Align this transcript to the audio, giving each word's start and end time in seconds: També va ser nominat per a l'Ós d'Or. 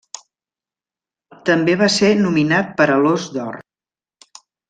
També 1.49 1.75
va 1.83 1.89
ser 1.97 2.09
nominat 2.23 2.73
per 2.81 2.89
a 2.95 2.97
l'Ós 3.05 3.27
d'Or. 3.37 3.59